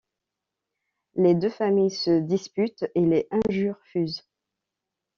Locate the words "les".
1.13-1.35, 3.05-3.27